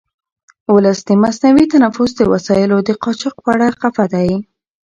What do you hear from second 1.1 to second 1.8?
مصنوعي